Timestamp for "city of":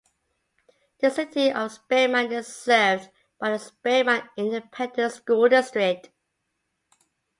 1.11-1.71